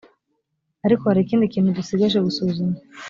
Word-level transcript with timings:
ariko 0.85 1.03
hari 1.09 1.19
ikindi 1.23 1.51
kintu 1.53 1.75
dusigaje 1.77 2.17
gusuzuma 2.25 2.75